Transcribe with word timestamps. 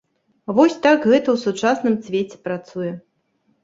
Вось 0.59 0.77
так 0.85 1.05
гэта 1.11 1.27
ў 1.33 1.37
сучасным 1.45 2.01
свеце 2.09 2.37
працуе. 2.51 2.91